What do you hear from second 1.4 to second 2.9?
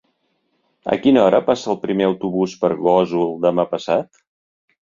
passa el primer autobús per